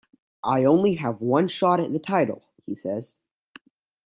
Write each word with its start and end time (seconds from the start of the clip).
"I 0.43 0.63
only 0.63 0.95
have 0.95 1.21
one 1.21 1.47
shot 1.47 1.79
at 1.79 1.93
the 1.93 1.99
title," 1.99 2.41
he 2.65 2.73
says. 2.73 3.13